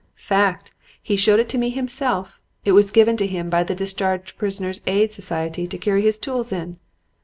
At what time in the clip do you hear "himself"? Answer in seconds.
1.69-2.39